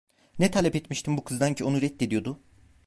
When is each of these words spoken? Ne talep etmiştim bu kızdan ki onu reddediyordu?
Ne 0.39 0.51
talep 0.51 0.75
etmiştim 0.75 1.17
bu 1.17 1.23
kızdan 1.23 1.53
ki 1.53 1.63
onu 1.63 1.81
reddediyordu? 1.81 2.39